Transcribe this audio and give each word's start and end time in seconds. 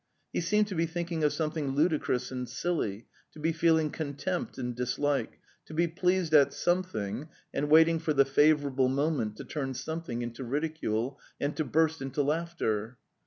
He 0.33 0.41
seemed 0.41 0.65
to 0.69 0.73
be 0.73 0.87
thinking 0.87 1.23
of 1.23 1.31
something 1.31 1.75
ludicrous 1.75 2.31
and 2.31 2.49
silly, 2.49 3.05
to 3.33 3.39
be 3.39 3.51
feeling 3.53 3.91
contempt 3.91 4.57
and 4.57 4.73
dislike, 4.75 5.37
to 5.67 5.75
be 5.75 5.87
pleased 5.87 6.33
at 6.33 6.53
something 6.53 7.29
and 7.53 7.69
waiting 7.69 7.99
for 7.99 8.11
the 8.11 8.25
favourable 8.25 8.89
moment 8.89 9.35
to 9.35 9.43
turn 9.45 9.75
something 9.75 10.23
into 10.23 10.43
ridicule 10.43 11.19
and 11.39 11.55
to 11.57 11.63
burst 11.65 12.01
into 12.01 12.23
laughter. 12.23 12.97